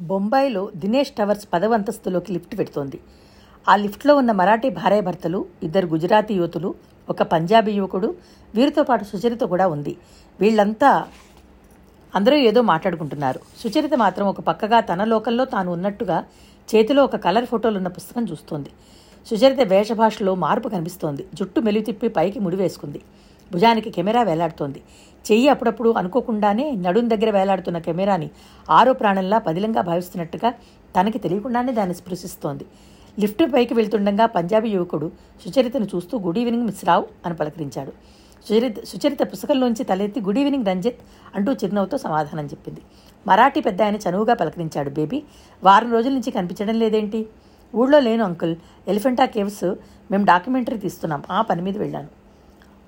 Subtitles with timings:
[0.00, 3.00] బొంబాయిలో Dinesh towers పదవంతస్తులోకి lift పెడుతోంది.
[3.68, 6.74] ఆ లిఫ్ట్లో ఉన్న మరాఠీ భార్యాభర్తలు ఇద్దరు గుజరాతీ యువతులు
[7.10, 8.14] ఒక పంజాబీ యువకుడు
[8.54, 9.96] వీరితో పాటు సుచరిత కూడా ఉంది.
[10.40, 11.06] వీళ్ళంతా
[12.14, 13.40] అందరూ ఏదో మాట్లాడుకుంటున్నారు.
[13.64, 16.24] సుచరిత మాత్రం ఒక పక్కగా తన లోకల్లో తాను ఉన్నట్టుగా
[16.74, 18.70] చేతిలో ఒక కలర్ ఫోటోలు ఉన్న పుస్తకం చూస్తోంది.
[19.26, 21.26] సుచరిత వేషభాషలో మార్పు కనిపిస్తోంది.
[21.34, 23.00] జుట్టు మెలివి పైకి ముడి వేసుకుంది
[23.52, 24.82] భుజానికి కెమెరా వేలాడుతోంది.
[25.30, 28.30] చెయ్యి అప్పుడప్పుడు అనుకోకుండానే నడుం దగ్గర వేలాడుతున్న కెమెరాని
[28.70, 30.50] ఆరో ప్రాణంలా పదిలంగా భావిస్తున్నట్టుగా
[31.00, 32.64] తనకి తెలియకుండానే దాన్ని స్పృశిస్తోంది.
[33.18, 35.12] లిఫ్ట్ పైకి వెళ్తుండగా పంజాబీ యువకుడు
[35.44, 37.92] సుచరితను చూస్తూ గుడ్ ఈవినింగ్ మిస్ రావు అని పలకరించాడు.
[38.48, 41.00] సుచరిత సుచరిత పుస్తకంలోంచి తలెత్తి గుడ్ ఈవినింగ్ రంజిత్
[41.34, 42.80] అంటూ చిరునవ్వుతో సమాధానం చెప్పింది.
[43.26, 44.90] మరాఠీ పెద్ద ఆయన చనువుగా పలకరించాడు.
[44.90, 45.22] బేబీ
[45.64, 47.26] వారం రోజుల నుంచి కనిపించడం లేదేంటి?
[47.74, 48.56] ఊళ్ళో లేను అంకుల్.
[48.88, 49.64] ఎలిఫెంటా కేవ్స్
[50.10, 51.22] మేము డాక్యుమెంటరీ తీస్తున్నాం.
[51.30, 52.08] ఆ పని మీద వెళ్ళాను.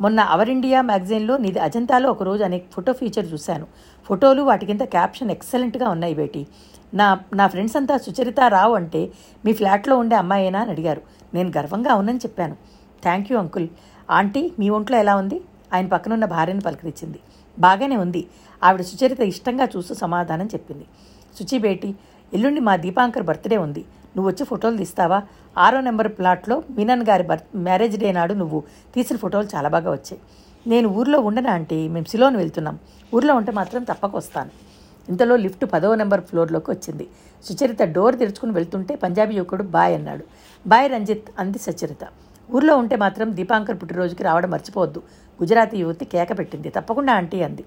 [0.01, 3.67] మొన్న అవర్ ఇండియా మ్యాగజైన్లో నీది అజంతాలో ఒకరోజు అనేక ఫోటో ఫీచర్ చూశాను.
[4.05, 6.47] ఫోటోలు వాటి కింద క్యాప్షన్ ఎక్సలెంట్గా ఉన్నాయి బేటి.
[6.95, 9.13] నా నా ఫ్రెండ్స్ అంతా సుచరిత రావు అంటే
[9.45, 11.03] మీ ఫ్లాట్లో ఉండే అమ్మాయేనా అని అడిగారు.
[11.35, 12.57] నేను గర్వంగా అవునని చెప్పాను.
[13.03, 13.69] Thank you uncle.
[14.11, 15.41] ఆంటీ మీ ఒంట్లో ఎలా ఉంది?
[15.75, 17.19] ఆయన పక్కనున్న భార్యను పలకరించింది.
[17.59, 18.27] బాగానే ఉంది.
[18.65, 20.87] ఆవిడ సుచరిత ఇష్టంగా చూస్తూ సమాధానం చెప్పింది.
[21.39, 21.95] సుచి బేటి
[22.35, 23.85] ఎల్లుండి మా దీపాంకర్ బర్త్డే ఉంది.
[24.17, 25.23] నువ్వు వచ్చి ఫోటోలు తీస్తావా?
[25.65, 28.59] ఆరో నెంబర్ ప్లాట్లో మీనన్ గారి బర్త్ మ్యారేజ్ డే నాడు నువ్వు
[28.95, 30.21] తీసిన ఫోటోలు చాలా బాగా వచ్చాయి.
[30.67, 32.77] నేను ఊర్లో ఉండనా అంటే మేము సిలోన్ వెళ్తున్నాం.
[33.17, 34.51] ఊర్లో ఉంటే మాత్రం తప్పక వస్తాను.
[35.09, 37.05] ఇంతలో లిఫ్ట్ పదవ నెంబర్ ఫ్లోర్లోకి వచ్చింది.
[37.45, 40.25] సుచరిత డోర్ తెరుచుకుని వెళ్తుంటే పంజాబీ యువకుడు బాయ్ అన్నాడు.
[40.65, 42.05] బాయ్ రంజిత్ అంది సుచరిత
[42.49, 45.01] ఊర్లో ఉంటే మాత్రం దీపాంకర్ పుట్టినరోజుకి రావడం మర్చిపోవద్దు.
[45.41, 46.69] గుజరాతీ యువతి కేక పెట్టింది.
[46.77, 47.65] తప్పకుండా ఆంటీ అంది.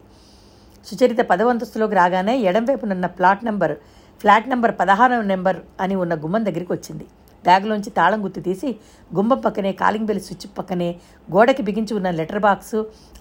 [0.88, 3.76] సుచరిత పదవంతస్తులోకి రాగానే ఎడంవైపునున్న ప్లాట్ నెంబర్
[4.22, 7.05] ఫ్లాట్ నెంబర్ పదహారు నెంబర్ అని ఉన్న గుమ్మం దగ్గరికి వచ్చింది.
[7.44, 8.75] బ్యాగ్లోంచి తాళం గుర్తు తీసి
[9.16, 10.95] గుమ్మం పక్కనే కాలింగ్ బెల్ స్విచ్ పక్కనే
[11.31, 12.75] గోడకి బిగించి ఉన్న లెటర్ బాక్స్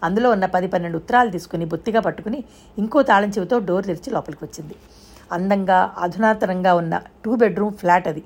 [0.05, 2.45] అందులో ఉన్న పది పన్నెండు ఉత్తరాలు తీసుకుని బొత్తిగా పట్టుకుని
[2.79, 4.75] ఇంకో తాళం చెవితో డోర్ తెరిచి లోపలికి వచ్చింది.
[5.33, 8.23] అందంగా అధునాతనంగా ఉన్న టూ బెడ్రూమ్ ఫ్లాట్ అది.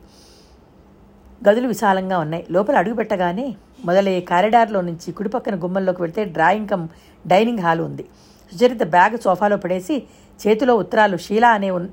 [1.48, 2.46] గదులు విశాలంగా ఉన్నాయి.
[2.50, 6.88] లోపల అడుగు పెట్టగానే మొదలయ్యే కారిడార్లో నుంచి కుడిపక్కన గుమ్మంలోకి వెళ్తే డ్రాయింగ్ కమ్
[7.26, 8.04] డైనింగ్ హాల్ ఉంది.
[8.52, 10.02] సుచరిత బ్యాగ్ సోఫాలో పడేసి
[10.46, 11.88] చేతిలో ఉత్తరాలు షీలా అనే ఉన్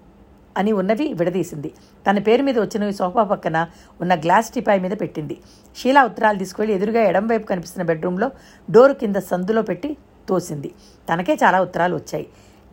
[0.57, 1.71] అని ఉన్నవి విడదీసింది.
[2.09, 3.67] తన పేరు మీద వచ్చినవి సోఫా పక్కన
[4.01, 5.37] ఉన్న గ్లాస్ టిపాయ్ మీద పెట్టింది.
[5.77, 8.31] షీలా ఉత్తరాలు తీసుకువెళ్ళి ఎదురుగా ఎడం వైపు కనిపిస్తున్న బెడ్రూమ్లో
[8.71, 9.97] డోరు కింద సందులో పెట్టి
[10.29, 10.71] తోసింది.
[11.09, 12.27] తనకే చాలా ఉత్తరాలు వచ్చాయి.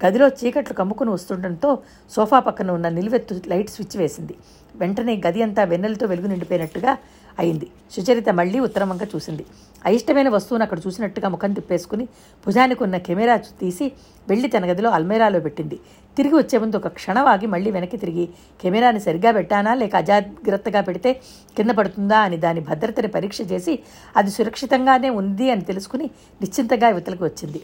[0.07, 1.79] గదిలో చీకట్లు కమ్ముకుని వస్తుండటంతో
[2.11, 4.35] సోఫా పక్కన ఉన్న నిలువెత్తు లైట్ స్విచ్ వేసింది.
[4.77, 6.99] వెంటనే గది అంతా వెన్నెలతో వెలుగు నిండిపోయినట్టుగా
[7.39, 7.67] అయింది.
[7.91, 9.47] సుచరిత మళ్ళీ ఉత్తరమంగా చూసింది.
[9.85, 12.05] అయిష్టమైన వస్తువును అక్కడ చూసినట్టుగా ముఖం తిప్పేసుకుని
[12.47, 13.93] భుజానికి ఉన్న కెమెరా తీసి
[14.29, 15.81] వెళ్ళి తన గదిలో అల్మేరాలో పెట్టింది.
[16.17, 18.29] తిరిగి వచ్చే ముందు ఒక క్షణం ఆగి మళ్ళీ వెనక్కి తిరిగి
[18.63, 19.75] కెమెరాని సరిగ్గా పెట్టానా?
[19.75, 21.13] లేక అజాగ్రత్తగా పెడితే
[21.57, 22.19] కింద పడుతుందా?
[22.19, 23.79] అని దాని భద్రతని పరీక్ష చేసి
[24.17, 26.11] అది సురక్షితంగానే ఉంది అని తెలుసుకుని
[26.43, 27.63] నిశ్చింతగా యువతలకు వచ్చింది.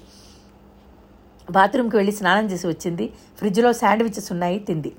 [1.51, 3.13] బాత్రూమ్కి వెళ్ళి స్నానం చేసి వచ్చింది.
[3.39, 4.93] ఫ్రిడ్జ్లో శాండ్విచెస్ ఉన్నాయి తింది.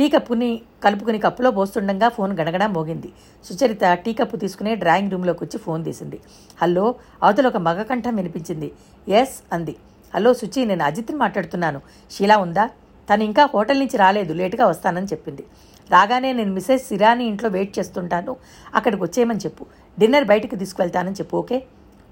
[0.00, 3.08] టీ కప్పుని కలుపుకుని కప్పులో పోస్తుండగా ఫోన్ గడగడా మోగింది.
[3.44, 6.18] సుచరిత టీ కప్పు తీసుకుని డ్రాయింగ్ రూమ్లోకి వచ్చి ఫోన్ తీసింది.
[6.62, 8.72] హలో అవతల ఒక మగ కంఠం వినిపించింది.
[9.08, 9.76] ఎస్ అంది.
[10.14, 11.80] హలో సుచి నేను అజిత్ని మాట్లాడుతున్నాను.
[12.10, 12.64] షీలా ఉందా?
[13.10, 14.32] తను ఇంకా హోటల్ నుంచి రాలేదు.
[14.32, 15.44] లేటుగా వస్తానని చెప్పింది.
[15.90, 18.36] రాగానే నేను మిసెస్ సిరాని ఇంట్లో వెయిట్ చేస్తుంటాను.
[18.74, 19.66] అక్కడికి వచ్చేయమని చెప్పు.
[19.98, 21.62] డిన్నర్ బయటికి తీసుకువెళ్తానని చెప్పు okay?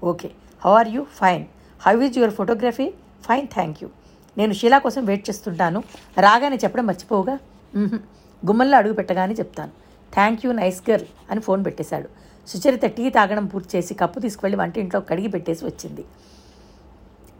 [0.03, 0.31] Okay.
[0.65, 1.45] How are you fine
[1.87, 2.89] how is your photography
[3.29, 3.89] fine thank you
[4.37, 5.79] నేను షీలా కోసం వెయిట్ చేస్తుంటాను.
[6.25, 7.37] రాగానే చెప్పడం మర్చిపోగా
[8.43, 9.71] గుమ్మంలో అడుగు పెట్టగానే చెప్తాను.
[10.13, 12.07] థ్యాంక్ యూ నైస్ గర్ల్ అని ఫోన్ పెట్టేశాడు.
[12.47, 16.05] సుచరిత టీ తాగడం పూర్తి చేసి కప్పు తీసుకువెళ్ళి వంటింట్లో కడిగి పెట్టేసి వచ్చింది.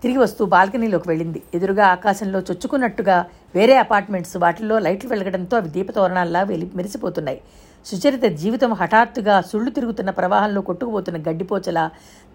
[0.04, 1.40] తిరిగి వస్తూ బాల్కనీలోకి వెళ్ళింది.
[1.56, 3.16] ఎదురుగా ఆకాశంలో చొచ్చుకున్నట్టుగా
[3.56, 7.40] వేరే అపార్ట్మెంట్స్ వాటిల్లో లైట్లు వెలగడంతో అవి దీపతోరణాల్లా వెలి మెరిసిపోతున్నాయి.
[7.86, 11.84] సుచరిత జీవితం హఠాత్తుగా సుళ్ళు తిరుగుతున్న ప్రవాహంలో కొట్టుకుపోతున్న గడ్డిపోచలా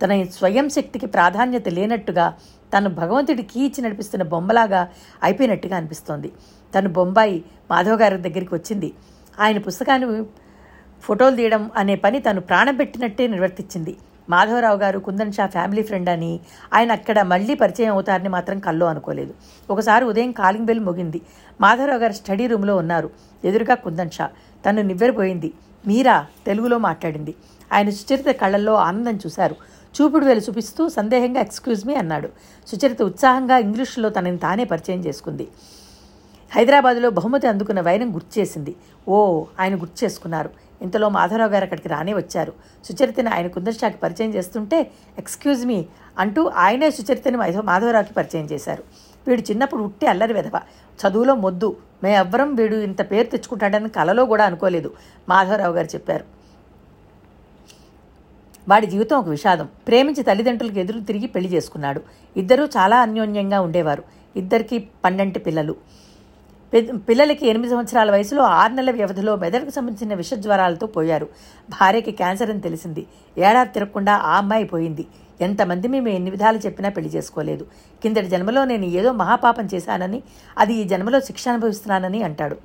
[0.02, 2.26] తన స్వయం శక్తికి ప్రాధాన్యత లేనట్టుగా
[2.74, 4.82] తను భగవంతుడికి ఇచ్చి నడిపిస్తున్న బొమ్మలాగా
[5.22, 6.32] అయిపోయినట్టుగా అనిపిస్తోంది.
[6.74, 8.92] తను బొంబాయి మాధవ్ గారి దగ్గరికి వచ్చింది.
[9.40, 10.24] ఆయన పుస్తకాన్ని
[11.02, 13.96] ఫోటోలు తీయడం అనే పని తను ప్రాణం పెట్టినట్టే నిర్వర్తించింది.
[14.30, 16.40] మాధవరావు గారు కుందన్ షా ఫ్యామిలీ ఫ్రెండ్ అని
[16.74, 19.34] ఆయన అక్కడ మళ్ళీ పరిచయం అవుతారని మాత్రం కల్లో అనుకోలేదు.
[19.70, 21.20] ఒకసారి ఉదయం కాలింగ్ బెల్ ముగింది.
[21.60, 23.10] మాధవరావు గారు స్టడీ రూమ్లో ఉన్నారు.
[23.44, 24.30] ఎదురుగా కుందన్ షా.
[24.68, 25.52] తను నివ్వెరపోయింది.
[25.86, 26.26] మీరా?
[26.46, 27.34] తెలుగులో మాట్లాడింది.
[27.72, 29.56] ఆయన సుచరిత కళ్ళల్లో ఆనందం చూశారు.
[30.00, 32.28] చూపుడు వేలు చూపిస్తూ సందేహంగా ఎక్స్క్యూజ్ మీ అన్నాడు.
[32.66, 35.48] సుచరిత ఉత్సాహంగా ఇంగ్లీషులో తనని తానే పరిచయం చేసుకుంది.
[36.54, 38.76] హైదరాబాద్లో బహుమతి అందుకున్న వైరం గుర్తు చేసింది
[39.08, 40.50] ఓ ఆయన గుర్తు చేసుకున్నారు
[40.82, 42.52] ఇంతలో మాధవరావు గారు అక్కడికి రానే వచ్చారు.
[42.84, 45.86] సుచరితని ఆయన కుందర్షాకి పరిచయం చేస్తుంటే ఎక్స్క్యూజ్ మీ
[46.18, 48.84] అంటూ ఆయనే సుచరితని మాధవరావుకి పరిచయం చేశారు.
[49.28, 50.60] వీడు చిన్నప్పుడు ఉట్టి అల్లరి వెధవ.
[51.00, 51.76] చదువులో మొద్దు.
[52.04, 54.94] మే ఎవ్వరం వీడు ఇంత పేరు తెచ్చుకుంటాడని కలలో కూడా అనుకోలేదు
[55.28, 56.24] మాధవరావు గారు చెప్పారు.
[58.68, 59.68] వాడి జీవితం ఒక విషాదం.
[59.88, 62.00] ప్రేమించి తల్లిదండ్రులకు ఎదురు తిరిగి పెళ్ళి చేసుకున్నాడు.
[62.36, 64.02] ఇద్దరూ చాలా అన్యోన్యంగా ఉండేవారు.
[64.36, 66.03] ఇద్దరికీ పన్నెండు పిల్లలు.
[66.82, 71.28] పిల్లలకి ఎనిమిది సంవత్సరాల వయసులో ఆరు నెలల వ్యవధిలో మెదడుకు సంబంధించిన విషజ్వరాలతో పోయారు.
[71.70, 73.06] భార్యకి క్యాన్సర్ అని తెలిసింది.
[73.38, 75.06] ఏడాది తిరగకుండా ఆ అమ్మాయి పోయింది.
[75.40, 77.66] ఎంతమంది మేము ఎన్ని విధాలు చెప్పినా పెళ్ళి చేసుకోలేదు.
[78.02, 80.22] కిందటి జన్మలో నేను ఏదో మహాపాపం చేశానని
[80.58, 82.56] అది ఈ జన్మలో శిక్ష అనుభవిస్తున్నానని అంటాడు.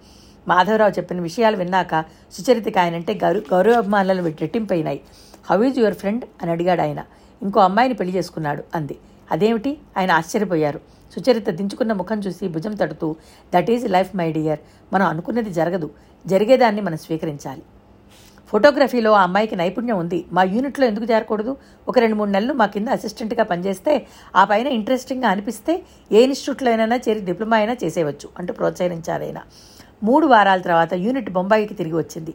[0.47, 5.01] మాధవరావు చెప్పిన విషయాలు విన్నాక సుచరితకి ఆయనంటే గౌరవ గౌరవాభిమానాలు రెట్టింపైనాయి.
[5.49, 7.03] హౌ ఈజ్ యువర్ ఫ్రెండ్ అని అడిగాడు ఆయన.
[7.41, 8.97] ఇంకో అమ్మాయిని పెళ్ళి చేసుకున్నాడు అంది.
[9.31, 9.77] అదేమిటి?
[9.97, 10.98] ఆయన ఆశ్చర్యపోయారు.
[11.11, 13.15] సుచరిత దించుకున్న ముఖం చూసి భుజం తడుతూ
[13.55, 14.59] that is life my dear
[14.93, 15.89] మనం అనుకున్నది జరగదు.
[16.27, 17.61] జరిగేదాన్ని మనం స్వీకరించాలి.
[18.47, 20.25] ఫోటోగ్రఫీలో ఆ అమ్మాయికి నైపుణ్యం ఉంది.
[20.33, 21.57] మా యూనిట్లో ఎందుకు చేరకూడదు?
[21.87, 26.95] ఒక రెండు మూడు నెలలు మా కింద అసిస్టెంట్గా పనిచేస్తే ఆ పైన ఇంట్రెస్టింగ్గా అనిపిస్తే ఏ ఇన్స్టిట్యూట్లో అయినా
[26.95, 29.41] చేరి డిప్లొమా అయినా చేసేయవచ్చు అంటూ ప్రోత్సహించాలైనా
[30.03, 32.33] మూడు వారాల తర్వాత యూనిట్ బొంబాయికి తిరిగి వచ్చింది.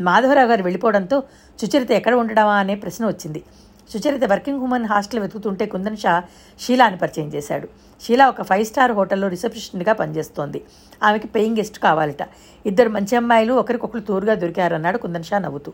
[0.00, 1.22] మాధవరావు గారు వెళ్ళిపోవడంతో
[1.60, 3.42] సుచరిత ఎక్కడ ఉండడమా అనే ప్రశ్న వచ్చింది.
[3.90, 6.22] సుచరిత వర్కింగ్ ఉమెన్ హాస్టల్ వెతుకుతుంటే కుందన్ షా
[6.60, 7.68] షీలాని పరిచయం చేశాడు.
[8.04, 10.64] షీలా ఒక ఫైవ్ స్టార్ హోటల్లో రిసెప్షనిస్ట్గా పనిచేస్తోంది.
[11.02, 12.22] ఆమెకి పేయింగ్ గెస్ట్ కావాలట.
[12.66, 15.72] ఇద్దరు మంచి అమ్మాయిలు ఒకరికొకరు తూరుగా దొరికారన్నాడు కుందన్ షా నవ్వుతూ.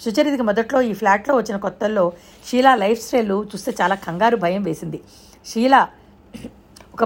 [0.00, 2.12] సుచరితకి మొదట్లో ఈ ఫ్లాట్లో వచ్చిన కొత్తల్లో
[2.50, 5.00] షీలా లైఫ్ స్టైల్ చూస్తే చాలా కంగారు భయం వేసింది.
[5.46, 5.88] షీలా
[6.94, 7.04] ఒక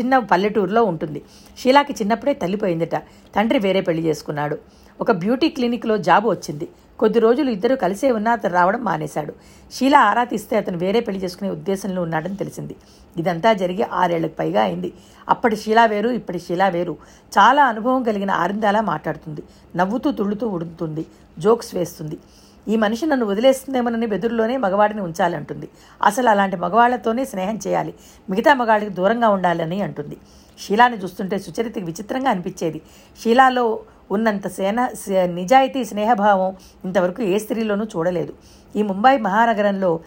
[0.00, 1.22] చిన్న పల్లెటూరులో ఉంటుంది.
[1.60, 2.96] షీలాకి చిన్నప్పుడే తల్లిపోయిందట
[3.36, 4.58] తండ్రి వేరే పెళ్ళి చేసుకున్నాడు.
[5.00, 6.68] ఒక బ్యూటీ క్లినిక్లో జాబ్ వచ్చింది.
[6.98, 9.32] కొద్ది రోజులు ఇద్దరు కలిసే ఉన్నా అతను రావడం మానేశాడు.
[9.72, 12.76] షీలా ఆరా తీస్తే అతను వేరే పెళ్ళి చేసుకునే ఉద్దేశంలో ఉన్నాడని తెలిసింది.
[13.16, 14.92] ఇదంతా జరిగి ఆరేళ్ళకు పైగా అయింది.
[15.28, 16.96] అప్పటి షీలా వేరు ఇప్పటి షీలా వేరు.
[17.36, 19.42] చాలా అనుభవం కలిగిన ఆరిందాలా మాట్లాడుతుంది.
[19.76, 21.06] నవ్వుతూ తుళ్ళుతూ ఉడుతుంది
[21.38, 22.18] జోక్స్ వేస్తుంది.
[22.68, 25.68] ఈ మనిషి నన్ను వదిలేస్తుందేమోనని బెదురులోనే మగవాడిని ఉంచాలంటుంది.
[26.02, 27.94] అసలు అలాంటి మగవాళ్ళతోనే స్నేహం చేయాలి.
[28.30, 30.16] మిగతా మగవాళ్ళకి దూరంగా ఉండాలని అంటుంది.
[30.58, 32.82] షీలాని చూస్తుంటే సుచరితకి విచిత్రంగా అనిపించేది.
[33.22, 33.80] షీలాలో
[34.10, 34.88] ఉన్నంత సేన
[35.34, 38.32] నిజాయితీ స్నేహభావం ఇంతవరకు ఏ స్త్రీలోనూ చూడలేదు.
[38.76, 40.00] ఈ ముంబై మహానగరంలో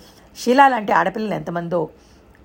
[0.43, 1.89] షీలా లాంటి ఆడపిల్లలు ఎంతమందో.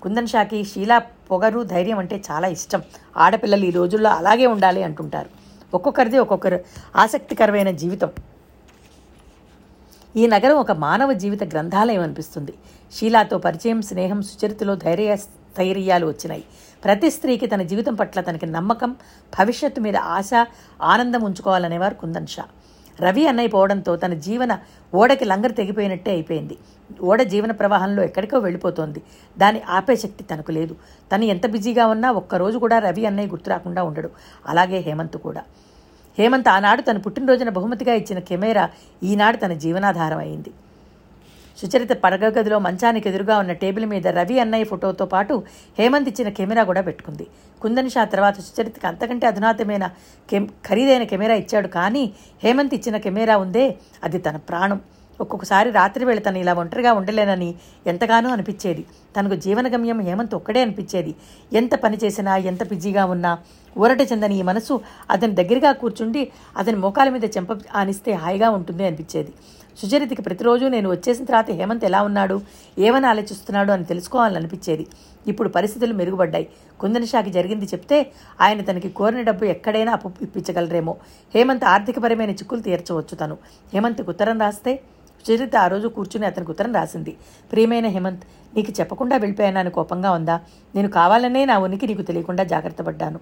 [0.01, 0.97] కుందన్ షాకి షీలా
[1.31, 2.81] పొగరు ధైర్యం అంటే చాలా ఇష్టం.
[3.17, 5.29] ఆడపిల్లలు ఈ రోజుల్లో అలాగే ఉండాలి అంటుంటారు.
[5.73, 6.59] ఒక్కొక్కరిది ఒక్కొక్కరు
[6.95, 8.09] ఆసక్తికరమైన జీవితం.
[10.17, 12.53] ఈ నగరం ఒక మానవ జీవిత గ్రంథాలయం అనిపిస్తుంది.
[12.97, 16.43] షీలాతో పరిచయం స్నేహం సుచరితలో ధైర్య స్థైర్యాలు వచ్చినాయి.
[16.83, 18.91] ప్రతి స్త్రీకి తన జీవితం పట్ల తనకి నమ్మకం
[19.39, 20.31] భవిష్యత్తు మీద ఆశ
[20.91, 22.45] ఆనందం ఉంచుకోవాలనేవారు కుందన్ షా.
[22.99, 24.59] రవి అన్నయ్య పోవడంతో తన జీవన
[24.93, 26.57] ఓడకి లంగరు తెగిపోయినట్టే అయిపోయింది.
[27.01, 29.01] ఓడ జీవన ప్రవాహంలో ఎక్కడికో వెళ్ళిపోతోంది.
[29.37, 30.75] దాన్ని ఆపే శక్తి తనకు లేదు.
[31.11, 34.09] తను ఎంత బిజీగా ఉన్నా ఒక్కరోజు కూడా రవి అన్నయ్య గుర్తు రాకుండా ఉండడు.
[34.47, 35.43] అలాగే హేమంత్ కూడా.
[36.17, 38.65] హేమంత్ ఆనాడు తన పుట్టినరోజున బహుమతిగా ఇచ్చిన కెమెరా
[39.09, 40.51] ఈనాడు తన జీవనాధారం అయింది
[41.57, 45.35] సుచరిత పడగ గదిలో మంచానికి ఎదురుగా ఉన్న టేబుల్ మీద రవి అన్నయ్య ఫోటోతో పాటు
[45.79, 47.25] హేమంత్ ఇచ్చిన కెమెరా కూడా పెట్టుకుంది.
[47.61, 49.85] కుందనిషా తర్వాత సుచరితకి అంతకంటే అధునాతమైన
[50.29, 52.03] కె ఖరీదైన కెమెరా ఇచ్చాడు కానీ
[52.43, 53.65] హేమంత్ ఇచ్చిన కెమెరా ఉందే
[54.07, 54.81] అది తన ప్రాణం.
[55.21, 57.55] ఒక్కొక్కసారి రాత్రి వేళ తను ఇలా ఒంటరిగా ఉండలేనని
[57.87, 58.85] ఎంతగానో అనిపించేది.
[59.17, 61.15] తనకు జీవనగమ్యం హేమంత్ ఒక్కడే అనిపించేది.
[61.53, 63.37] ఎంత పని చేసినా ఎంత బిజీగా ఉన్నా
[63.77, 64.81] ఊరట చెందని ఈ మనసు
[65.11, 69.33] అతని దగ్గరగా కూర్చుండి అతని మోకాల మీద చెంప ఆనిస్తే హాయిగా ఉంటుంది అనిపించేది.
[69.81, 72.41] సుచరితకి ప్రతిరోజు నేను వచ్చేసిన తర్వాత హేమంత్ ఎలా ఉన్నాడు
[72.79, 74.85] ఏమని ఆలోచిస్తున్నాడు అని తెలుసుకోవాలని అనిపించేది
[75.27, 76.47] ఇప్పుడు పరిస్థితులు మెరుగుపడ్డాయి.
[76.79, 77.97] కుందనిషాకి జరిగింది చెప్తే
[78.41, 80.95] ఆయన తనకి కోరిన డబ్బు ఎక్కడైనా అప్పు ఇప్పించగలరేమో.
[81.35, 83.37] హేమంత్ ఆర్థికపరమైన చిక్కులు తీర్చవచ్చు తను.
[83.73, 84.79] హేమంత్కి ఉత్తరం రాస్తే
[85.27, 87.17] సుచరిత ఆ రోజు కూర్చుని అతనికి ఉత్తరం రాసింది.
[87.51, 88.23] ప్రియమైన హేమంత్
[88.55, 90.41] నీకు చెప్పకుండా వెళ్ళిపోయానని కోపంగా ఉందా?
[90.75, 93.19] నేను కావాలనే నా ఉనికి నీకు తెలియకుండా జాగ్రత్త పడ్డాను.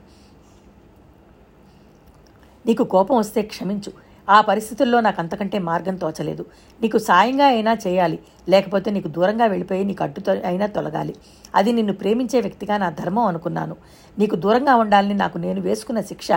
[2.66, 4.13] నీకు కోపం వస్తే క్షమించు.
[4.30, 6.46] ఆ పరిస్థితుల్లో నాకు అంతకంటే మార్గం తోచలేదు.
[6.82, 8.20] నీకు సాయంగా అయినా చేయాలి.
[8.50, 11.16] లేకపోతే నీకు దూరంగా వెళ్ళిపోయి నీకు అడ్డు అయినా తొలగాలి.
[11.56, 13.76] అది నిన్ను ప్రేమించే వ్యక్తిగా నా ధర్మం అనుకున్నాను.
[14.20, 16.32] నీకు దూరంగా ఉండాలని నాకు నేను వేసుకున్న శిక్ష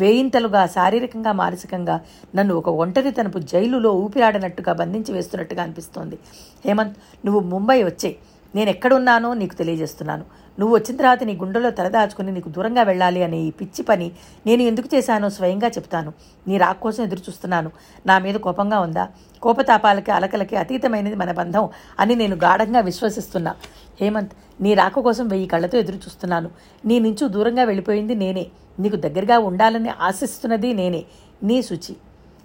[0.00, 2.00] వేయింతలుగా శారీరకంగా మానసికంగా
[2.34, 6.18] నన్ను ఒక ఒంటరి తనపు జైలులో ఊపిరాడినట్టుగా బంధించి వేస్తున్నట్టుగా అనిపిస్తోంది.
[6.64, 8.16] హేమంత్ నువ్వు ముంబై వచ్చే
[8.54, 10.24] నేను ఎక్కడున్నానో నీకు తెలియజేస్తున్నాను.
[10.58, 14.12] నువ్వు వచ్చిన తర్వాత నీ గుండెలో తలదాచుకుని నీకు దూరంగా వెళ్ళాలి అనే ఈ పిచ్చి పని
[14.46, 16.12] నేను ఎందుకు చేశానో స్వయంగా చెప్తాను.
[16.48, 17.70] నీ రాక్ కోసం ఎదురు చూస్తున్నాను
[18.06, 19.08] నా మీద కోపంగా ఉందా?
[19.42, 21.68] కోపతాపాలకి అలకలకి అతీతమైనది మన బంధం
[22.00, 23.54] అని నేను గాఢంగా విశ్వసిస్తున్నా.
[24.00, 26.50] హేమంత్ నీ రాక కోసం వెయ్యి కళ్ళతో ఎదురు చూస్తున్నాను
[26.84, 28.46] నీ నుంచి దూరంగా వెళ్ళిపోయింది నేనే.
[28.80, 31.04] నీకు దగ్గరగా ఉండాలని ఆశిస్తున్నది నేనే.
[31.42, 31.96] నీ శుచి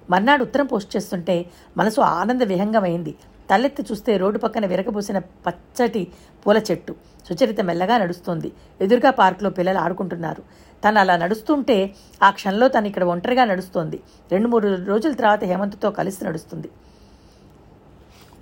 [0.09, 1.45] మర్నాడు ఉత్తరం పోస్ట్ చేస్తుంటే
[1.77, 3.15] మనసు ఆనంద విహంగమైంది
[3.49, 6.07] తలెత్తి చూస్తే రోడ్డు పక్కన విరగబూసిన పచ్చటి
[6.43, 6.95] పూల చెట్టు.
[7.27, 8.51] సుచరిత మెల్లగా నడుస్తోంది.
[8.81, 10.41] ఎదురుగా పార్కులో పిల్లలు ఆడుకుంటున్నారు.
[10.85, 13.99] తను అలా నడుస్తుంటే ఆ క్షణంలో తను ఇక్కడ ఒంటరిగా నడుస్తోంది.
[14.31, 16.69] రెండు మూడు రోజుల తర్వాత హేమంత్తో కలిసి నడుస్తుంది.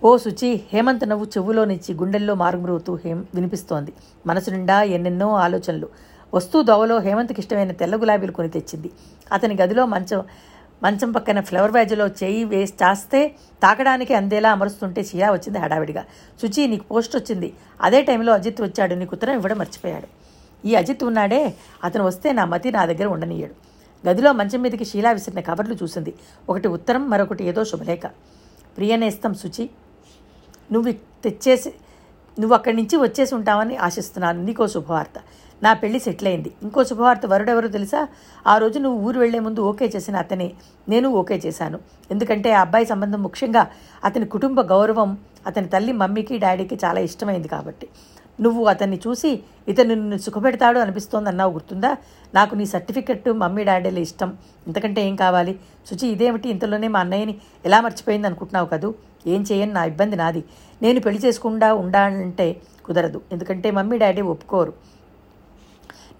[0.03, 3.93] ఓ శుచి హేమంత్ నవ్వు చెవులో నుంచి గుండెల్లో మారుమ్రోతూ హేం వినిపిస్తోంది.
[4.27, 5.89] మనసు నిండా ఎన్నెన్నో ఆలోచనలు.
[6.33, 8.89] వస్తూ దోవలో హేమంత్కి ఇష్టమైన తెల్ల గులాబీలు కొని తెచ్చింది.
[9.31, 10.23] అతని గదిలో మంచం
[10.83, 13.27] మంచం పక్కన ఫ్లవర్ వ్యాజ్లో చేయి వేసి చాస్తే
[13.63, 16.05] తాకడానికి అందేలా అమరుస్తుంటే షియా వచ్చింది హడావిడిగా.
[16.41, 17.53] శుచి నీకు పోస్ట్ వచ్చింది.
[17.81, 18.93] అదే టైంలో అజిత్ వచ్చాడు.
[18.93, 20.07] నీకు ఉత్తరం ఇవ్వడం మర్చిపోయాడు.
[20.67, 21.53] ఈ అజిత్ ఉన్నాడే.
[21.83, 23.55] అతను వస్తే నా మతి నా దగ్గర ఉండనీయడు.
[24.07, 26.13] గదిలో మంచం మీదకి షీలా విసిరిన కవర్లు చూసింది.
[26.49, 28.05] ఒకటి ఉత్తరం మరొకటి ఏదో శుభలేఖ.
[28.77, 29.69] ప్రియనేస్తం శుచి
[30.71, 31.69] నువ్వు తెచ్చేసి
[32.39, 34.43] నువ్వు అక్కడి నుంచి వచ్చేసి ఉంటావని ఆశిస్తున్నాను.
[34.43, 35.13] నీకో శుభవార్త.
[35.63, 38.07] నా పెళ్ళి సెటిల్ అయింది ఇంకో శుభవార్త వరుడెవరో తెలుసా?
[38.47, 40.47] ఆ రోజు నువ్వు ఊరు వెళ్ళే ముందు ఓకే చేసిన అతనే.
[40.89, 41.79] నేను ఓకే చేశాను.
[42.11, 43.63] ఎందుకంటే ఆ అబ్బాయి సంబంధం ముఖ్యంగా
[44.03, 47.87] అతని కుటుంబ గౌరవం అతని తల్లి మమ్మీకి డాడీకి చాలా ఇష్టమైంది కాబట్టి.
[48.41, 49.31] నువ్వు అతన్ని చూసి
[49.67, 51.97] ఇతను నిన్ను సుఖపెడతాడు అనిపిస్తోంది అన్నావు గుర్తుందా?
[52.35, 54.29] నాకు నీ సర్టిఫికెట్ మమ్మీ డాడీల ఇష్టం.
[54.67, 55.59] ఇంతకంటే ఏం కావాలి?
[55.89, 56.49] శుచి ఇదేమిటి?
[56.49, 58.93] ఇంతలోనే మా అన్నయ్యని ఎలా మర్చిపోయింది అనుకుంటున్నావు కదూ?
[59.27, 59.73] ఏం చేయని?
[59.73, 60.43] నా ఇబ్బంది నాది.
[60.81, 63.21] నేను పెళ్ళి చేసుకుండా ఉండాలంటే కుదరదు.
[63.31, 64.73] ఎందుకంటే మమ్మీ డాడీ ఒప్పుకోరు.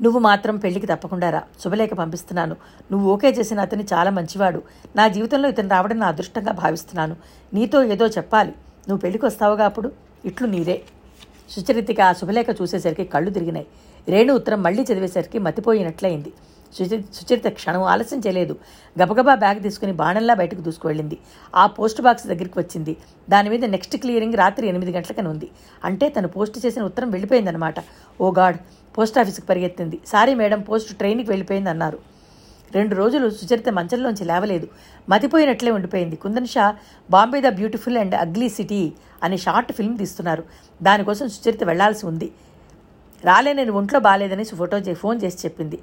[0.04, 1.44] నువ్వు మాత్రం పెళ్ళికి తప్పకుండా రా.
[1.64, 2.56] శుభలేఖ పంపిస్తున్నాను.
[2.92, 4.62] నువ్వు ఓకే చేసిన అతని చాలా మంచివాడు.
[4.96, 7.16] నా జీవితంలో ఇతను రావడం నా అదృష్టంగా భావిస్తున్నాను.
[7.54, 8.50] నీతో ఏదో చెప్పాలి.
[8.90, 9.92] నువ్వు పెళ్ళికి వస్తావుగా అప్పుడు?
[10.26, 10.82] ఇట్లు నీరే.
[11.50, 13.68] సుచరితకి ఆ శుభలేఖ చూసేసరికి కళ్ళు తిరిగినాయి.
[14.10, 16.34] రేణు ఉత్తరం మళ్ళీ చదివేసరికి మతిపోయినట్లయింది.
[16.74, 18.54] సుచరి సుచరిత క్షణం ఆలస్యం చేయలేదు.
[18.96, 21.18] గబగబా బ్యాగ్ తీసుకుని బాణంలా బయటకు దూసుకువెళ్ళింది.
[21.54, 22.94] ఆ పోస్ట్ బాక్స్ దగ్గరికి వచ్చింది.
[23.30, 25.48] దాని మీద నెక్స్ట్ క్లియరింగ్ రాత్రి ఎనిమిది గంటలకని ఉంది.
[25.84, 27.78] అంటే తను పోస్ట్ చేసిన ఉత్తరం వెళ్ళిపోయిందనమాట
[28.20, 28.60] ఓ గాడ్!
[28.96, 30.00] పోస్ట్ ఆఫీస్కి పరిగెత్తింది.
[30.14, 32.00] సారీ మేడం పోస్ట్ ట్రైన్కి వెళ్ళిపోయింది అన్నారు
[32.72, 34.68] రెండు రోజులు సుచరిత మంచంలోంచి లేవలేదు.
[35.08, 36.16] మతిపోయినట్లే ఉండిపోయింది.
[36.24, 36.66] Kundan Shah
[37.10, 38.82] Bombay the beautiful and ugly city
[39.24, 40.44] అనే షార్ట్ ఫిల్మ్ తీస్తున్నారు.
[40.82, 42.28] దానికోసం సుచరిత వెళ్ళాల్సి ఉంది.
[43.24, 45.78] రాలే నేను ఒంట్లో బాగాలేదని ఫోటో ఫోన్ చేసి చెప్పింది.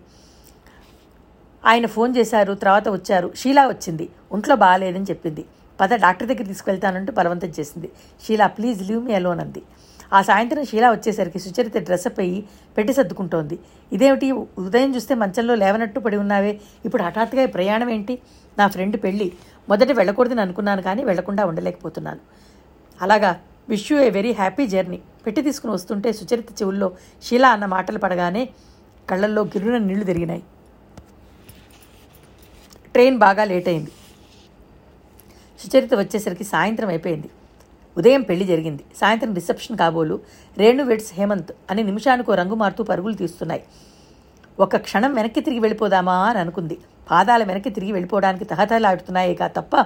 [1.65, 3.33] ఆయన ఫోన్ చేశారు తర్వాత వచ్చారు.
[3.37, 4.09] షీలా వచ్చింది.
[4.33, 5.45] ఒంట్లో బాగాలేదని చెప్పింది.
[5.81, 7.91] పద డాక్టర్ దగ్గర తీసుకెళ్తానంటూ బలవంతం చేసింది.
[8.27, 9.63] Sheela please leave me alone అంది.
[10.13, 13.59] ఆ సాయంత్రం షీలా వచ్చేసరికి సుచరిత డ్రెస్అప్ అయ్యి పెట్టి సర్దుకుంటోంది.
[13.93, 14.33] ఇదేమిటి?
[14.33, 16.61] ఉదయం చూస్తే మంచంలో లేవనట్టు పడి ఉన్నావే.
[16.85, 18.19] ఇప్పుడు హఠాత్తుగా ప్రయాణం ఏంటి?
[18.59, 19.33] నా ఫ్రెండ్ పెళ్ళి.
[19.69, 22.21] మొదట వెళ్ళకూడదని అనుకున్నాను కానీ వెళ్ళకుండా ఉండలేకపోతున్నాను.
[23.03, 23.41] అలాగా?
[23.69, 25.01] Wish you a very happy journey.
[25.27, 28.49] పెట్టి తీసుకుని వస్తుంటే సుచరిత చెవుల్లో షీలా అన్న మాటలు పడగానే
[29.11, 30.43] కళ్ళల్లో గిరున నీళ్ళు తిరిగినాయి.
[32.99, 33.91] ట్రైన్ బాగా లేట్ అయింది.
[35.61, 37.29] సుచరిత వచ్చేసరికి సాయంత్రం అయిపోయింది.
[37.99, 38.83] ఉదయం పెళ్ళి జరిగింది.
[38.97, 40.21] సాయంత్రం రిసెప్షన్ కాబోలు
[40.59, 43.63] రేణు వెడ్స్ హేమంత్ అని నిమిషానికో రంగు మారుతూ పరుగులు తీస్తున్నాయి.
[44.61, 46.79] ఒక క్షణం వెనక్కి తిరిగి వెళ్ళిపోదామా అని అనుకుంది.
[47.11, 49.77] పాదాల వెనక్కి తిరిగి వెళ్ళిపోవడానికి తహతలాడుతున్నాయేగా తప్ప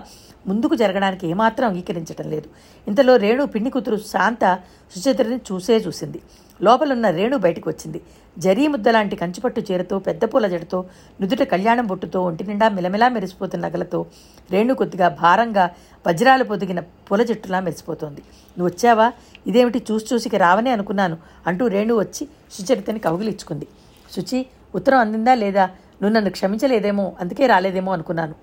[0.47, 2.49] ముందుకు జరగడానికి ఏమాత్రం అంగీకరించడం లేదు.
[2.89, 4.61] ఇంతలో రేణు పిండి కూతురు శాంత
[4.97, 6.21] సుచిత్రని చూసే చూసింది.
[6.63, 8.01] లోపలున్న రేణు బయటకు వచ్చింది.
[8.37, 10.79] జరీ ముద్దలాంటి కంచిపట్టు చీరతో పెద్ద పూల జడతో
[11.21, 14.07] నుదుట కళ్యాణం బొట్టుతో ఒంటి నిండా మిలమిలా మెరిసిపోతున్న నగలతో
[14.51, 15.65] రేణు కొద్దిగా భారంగా
[16.07, 18.23] వజ్రాలు పొదిగిన పూల చెట్టులా మెరిసిపోతోంది.
[18.57, 19.07] నువ్వు వచ్చావా?
[19.47, 19.79] ఇదేమిటి?
[19.91, 23.69] చూసి చూసికి రావనే అనుకున్నాను అంటూ రేణు వచ్చి సుచరితని కౌగిలిచ్చుకుంది
[24.17, 25.67] శుచి ఉత్తరం అందిందా లేదా?
[26.01, 28.35] నువ్వు నన్ను క్షమించలేదేమో అందుకే రాలేదేమో అనుకున్నాను.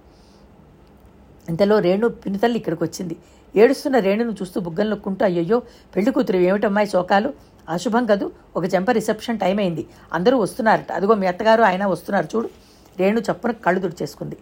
[1.48, 3.15] ఇంతలో రేణు పినితల్లి ఇక్కడికి వచ్చింది
[3.55, 5.58] ఏడుస్తున్న రేణును చూస్తూ బుగ్గలు నొక్కుంటూ అయ్యయ్యో
[5.96, 7.29] పెళ్ళి కూతురు ఏమిటమ్మాయి శోకాలు?
[7.70, 8.32] అశుభం కదూ.
[8.56, 9.88] ఒక చెంప రిసెప్షన్ టైం అయింది.
[10.14, 10.92] అందరూ వస్తున్నారట.
[10.92, 12.50] అదిగో మీ అత్తగారు ఆయన వస్తున్నారు చూడు.
[13.00, 14.38] రేణు చప్పున కళ్ళు తుడిచేసుకుంది.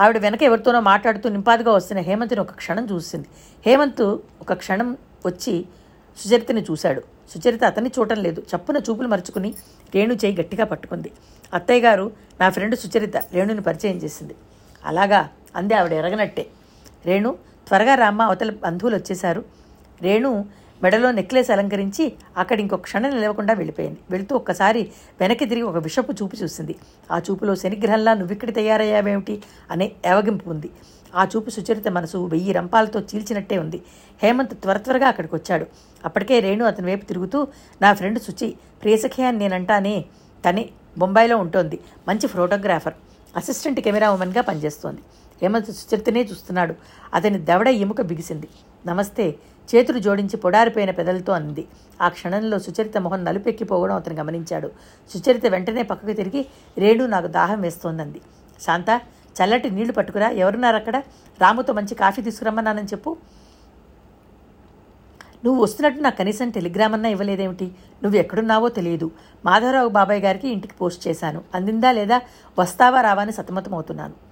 [0.00, 3.26] ఆవిడ వెనక ఎవరితోనో మాట్లాడుతూ నింపాదిగా వస్తున్న హేమంత్ని ఒక క్షణం చూసింది.
[3.66, 4.02] హేమంత్
[4.40, 5.66] ఒక క్షణం వచ్చి
[6.18, 7.00] సుచరితని చూశాడు.
[7.00, 8.42] సుచరిత అతన్ని చూడటం లేదు.
[8.56, 9.54] చప్పున చూపులు మరుచుకుని
[9.94, 11.12] రేణు చేయి గట్టిగా పట్టుకుంది.
[11.54, 14.34] అత్తయ్య గారు నా ఫ్రెండ్ సుచరిత రేణుని పరిచయం చేసింది.
[14.84, 15.28] అలాగా?
[15.56, 16.46] అంది ఆవిడ ఎరగనట్టే.
[17.06, 17.36] రేణు
[17.68, 19.44] త్వరగా రామ్మ అవతల బంధువులు వచ్చేశారు.
[20.02, 20.44] రేణు
[20.84, 23.98] మెడలో నెక్లెస్ అలంకరించి అక్కడ ఇంకొక క్షణం నిలవకుండా వెళ్ళిపోయింది.
[24.10, 24.82] వెళుతూ ఒక్కసారి
[25.20, 26.74] వెనక్కి తిరిగి ఒక విషపు చూపు చూసింది.
[27.12, 29.42] ఆ చూపులో శనిగ్రహంలా నువ్విక్కడ తయారయ్యావేమిటి?
[29.70, 30.70] అనే ఏవగింపు ఉంది.
[31.14, 33.82] ఆ చూపు సుచరిత మనసు వెయ్యి రంపాలతో చీల్చినట్టే ఉంది.
[34.22, 35.66] హేమంత్ త్వర త్వరగా అక్కడికి వచ్చాడు
[36.04, 37.46] అప్పటికే రేణు అతని వైపు తిరుగుతూ
[37.82, 40.04] నా ఫ్రెండ్ సుచి ప్రియసఖి అని నేనంటానే
[40.48, 40.64] తనే
[40.98, 41.78] బొంబాయిలో ఉంటోంది.
[42.08, 42.94] మంచి ఫోటోగ్రాఫర్.
[43.36, 45.00] అసిస్టెంట్ కెమెరా ఉమెన్గా పనిచేస్తోంది.
[45.42, 46.74] హేమంత్ సుచరితనే చూస్తున్నాడు.
[47.14, 48.48] అతని దవడ ఎముక బిగిసింది.
[48.86, 49.34] నమస్తే
[49.74, 51.66] చేతులు జోడించి పొడారిపోయిన పెదలతో అంది.
[52.02, 54.72] ఆ క్షణంలో సుచరిత మొహం నలుపెక్కిపోవడం అతను గమనించాడు.
[55.10, 56.46] సుచరిత వెంటనే పక్కకు తిరిగి
[56.78, 58.20] రేణు నాకు దాహం వేస్తోందంది.
[58.60, 59.00] శాంత
[59.38, 60.30] చల్లటి నీళ్ళు పట్టుకురా.
[60.30, 60.96] ఎవరున్నారు అక్కడ?
[61.40, 63.16] రాముతో మంచి కాఫీ తీసుకురమ్మన్నానని చెప్పు.
[65.44, 67.72] నువ్వు వస్తున్నట్టు నాకు కనీసం టెలిగ్రామ్ అన్నా ఇవ్వలేదేమిటి?
[68.02, 69.10] నువ్వు ఎక్కడున్నావో తెలియదు.
[69.44, 71.42] మాధవరావు బాబాయ్ గారికి ఇంటికి పోస్ట్ చేశాను.
[71.54, 72.20] అందిందా లేదా?
[72.58, 74.23] వస్తావా రావా అని సతమతమవుతున్నాను.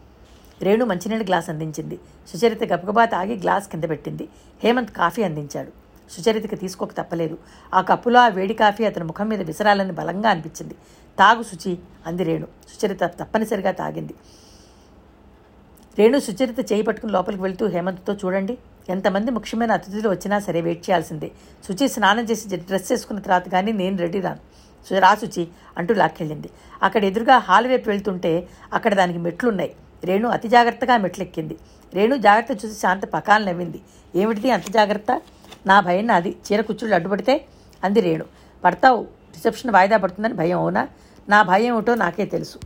[0.63, 1.99] రేణు మంచినీళ్ళ గ్లాస్ అందించింది.
[2.29, 4.29] సుచరిత గబగబా తాగి గ్లాస్ కింద పెట్టింది.
[4.65, 5.73] హేమంత్ కాఫీ అందించాడు.
[6.13, 7.39] సుచరితకి తీసుకోక తప్పలేదు.
[7.75, 10.75] ఆ కప్పులో ఆ వేడి కాఫీ అతని ముఖం మీద విసరాలని బలంగా అనిపించింది.
[11.19, 12.47] తాగు శుచి అంది రేణు.
[12.47, 14.15] సుచరిత తప్పనిసరిగా తాగింది.
[15.99, 18.59] రేణు సుచరిత చేయి పట్టుకుని లోపలికి వెళ్తూ హేమంత్తో చూడండి.
[18.89, 21.31] ఎంతమంది ముఖ్యమైన అతిథులు వచ్చినా సరే వెయిట్ చేయాల్సిందే.
[21.69, 24.39] శుచి స్నానం చేసి డ్రెస్ వేసుకున్న తర్వాత కానీ నేను రెడీ రాను
[24.89, 26.51] సు- రా శుచి అంటూ లాక్కెళ్ళింది.
[26.83, 29.77] అక్కడ ఎదురుగా హాల్ వైపు వెళ్తుంటే అక్కడ దానికి మెట్లున్నాయి.
[30.05, 31.57] రేణు అతి జాగ్రత్తగా మెట్లెక్కింది.
[31.95, 33.81] రేణు జాగ్రత్త చూసి శాంత పకాలు నవ్వింది.
[34.17, 35.21] ఏమిటిది అంత జాగ్రత్త?
[35.67, 36.37] నా భయం నాది.
[36.53, 37.45] చీర కుచ్చుళ్ళు అడ్డుపడితే
[37.85, 38.25] అంది రేణు.
[38.65, 39.03] పడతావు.
[39.03, 40.89] రిసెప్షన్ వాయిదా పడుతుందని భయం అవునా?
[41.29, 42.59] నా భయం ఏమిటో నాకే తెలుసు.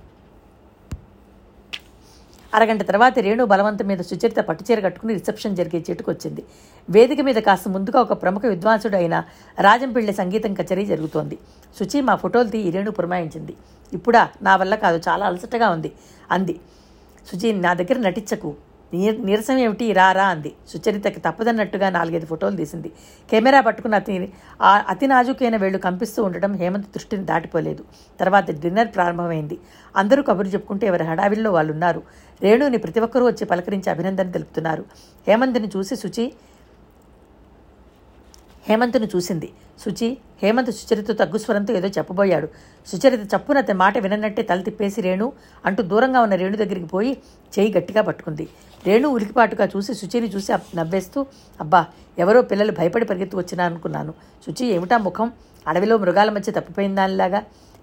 [2.54, 6.44] అరగంట తర్వాత రేణు బలవంతం మీద సుచరిత పట్టుచీర కట్టుకుని రిసెప్షన్ జరిగే చెట్టుకు వచ్చింది.
[6.90, 9.24] వేదిక మీద కాస్త ముందుగా ఒక ప్రముఖ విద్వాంసుడు అయిన
[9.60, 11.38] రాజంపిళ్ళి సంగీతం కచేరీ జరుగుతోంది.
[11.78, 13.54] శుచి మా ఫోటోలు తీ రేణు పురమాయించింది.
[13.92, 14.28] ఇప్పుడా?
[14.42, 15.00] నా వల్ల కాదు.
[15.08, 15.92] చాలా అలసటగా ఉంది.
[16.30, 16.60] అంది.
[17.26, 18.50] సుజీ నా దగ్గర నటించకు.
[18.94, 19.92] నీరసం ఏమిటి?
[19.92, 20.50] రారా అంది.
[20.68, 22.92] సుచరితకి తప్పదన్నట్టుగా నాలుగైదు ఫోటోలు తీసింది.
[23.30, 27.84] కెమెరా పట్టుకున్న అతి ఆ అతి నాజుకైన వేళ్ళు కంపిస్తూ ఉండడం హేమంత్ దృష్టిని దాటిపోలేదు.
[28.20, 29.58] తర్వాత డిన్నర్ ప్రారంభమైంది.
[29.96, 32.02] అందరూ కబురు చెప్పుకుంటే ఎవరి హడావిల్లో వాళ్ళు ఉన్నారు
[32.42, 34.84] రేణుని ప్రతి ఒక్కరూ వచ్చి పలకరించి అభినందన తెలుపుతున్నారు.
[35.28, 36.26] హేమంత్ని చూసి సుచి
[38.68, 39.48] హేమంత్ను చూసింది.
[39.84, 40.08] శుచి
[40.42, 42.48] హేమంత్ సుచరిత తగ్గుస్వరంతో ఏదో చెప్పబోయాడు.
[42.90, 45.26] సుచరిత చప్పున అతని మాట వినన్నట్టే తల తిప్పేసి రేణు
[45.66, 47.12] అంటూ దూరంగా ఉన్న రేణు దగ్గరికి పోయి
[47.54, 48.44] చేయి గట్టిగా పట్టుకుంది.
[48.86, 51.26] రేణు ఉలికిపాటుగా చూసి శుచిని చూసి నవ్వేస్తూ
[51.60, 51.80] అబ్బా
[52.18, 54.14] ఎవరో పిల్లలు భయపడి పరిగెత్తు వచ్చినా అనుకున్నాను.
[54.46, 55.32] శుచి ఏమిటా ముఖం?
[55.68, 57.40] అడవిలో మృగాల మధ్య తప్పిపోయిందానిలాగా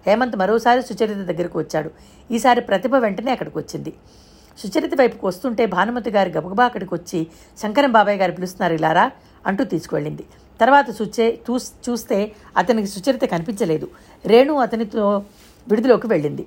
[0.07, 1.89] హేమంత్ మరోసారి సుచరిత దగ్గరకు వచ్చాడు.
[2.31, 3.93] ఈసారి ప్రతిభ వెంటనే అక్కడికి వచ్చింది.
[4.57, 7.27] సుచరిత వైపుకు వస్తుంటే భానుమతి గారి గబగబా అక్కడికి వచ్చి
[7.61, 9.05] శంకరం బాబాయ్ గారు పిలుస్తున్నారు ఇలారా?
[9.47, 10.25] అంటూ తీసుకువెళ్ళింది.
[10.61, 13.87] తర్వాత సుచే చూ చూస్తే అతనికి సుచరిత కనిపించలేదు.
[14.25, 15.23] రేణు అతనితో
[15.67, 16.45] విడుదలోకి వెళ్ళింది.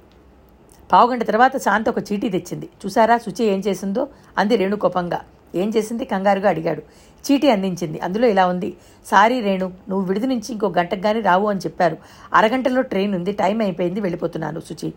[0.92, 2.68] పావుగంట తర్వాత శాంత ఒక చీటీ తెచ్చింది.
[2.86, 4.08] చూసారా సుచి ఏం చేసిందో?
[4.38, 5.20] అంది రేణు కోపంగా.
[5.54, 6.04] ఏం చేసింది?
[6.04, 6.82] కంగారుగా అడిగాడు.
[7.30, 8.00] చీటీ అందించింది.
[8.00, 8.76] అందులో ఇలా ఉంది.
[9.06, 11.96] సారీ రేణు నువ్వు విడిది నుంచి ఇంకో గంటకు కానీ రావు అని చెప్పారు.
[12.34, 14.92] అరగంటలో ట్రైన్ ఉంది టైం అయిపోయింది వెళ్ళిపోతున్నాను సుచి.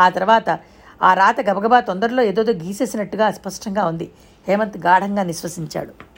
[0.00, 0.60] ఆ తర్వాత
[1.02, 4.10] ఆ రాత గబగబా తొందరలో ఏదోదో గీసేసినట్టుగా స్పష్టంగా ఉంది.
[4.48, 6.11] హేమంత్ గాఢంగా నిశ్వసించాడు.